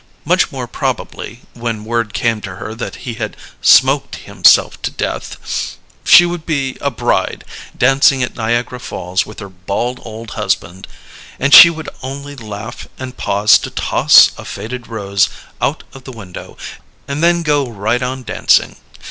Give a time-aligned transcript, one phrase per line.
[0.25, 5.77] Much more probably, when word came to her that he had smoked himself to death,
[6.03, 7.45] she would be a bride,
[7.77, 10.87] dancing at Niagara Falls with her bald old husband
[11.39, 15.29] and she would only laugh and pause to toss a faded rose
[15.61, 16.57] out of the window,
[17.07, 18.77] and then go right on dancing.